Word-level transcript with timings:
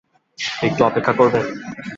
একটু 0.63 0.81
অপেক্ষা 0.85 1.13
করবেন? 1.13 1.45